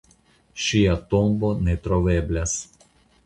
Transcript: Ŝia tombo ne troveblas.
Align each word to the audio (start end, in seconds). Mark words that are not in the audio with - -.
Ŝia 0.67 0.95
tombo 1.11 1.51
ne 1.67 1.77
troveblas. 1.83 2.57